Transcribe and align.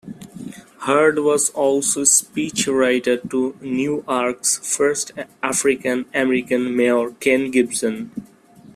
Heard 0.87 1.19
was 1.19 1.51
also 1.51 2.05
speech 2.05 2.67
writer 2.67 3.17
to 3.17 3.55
Newark's 3.61 4.57
first 4.75 5.11
African 5.43 6.07
American 6.11 6.75
Mayor 6.75 7.11
Ken 7.19 7.51
Gibson. 7.51 8.09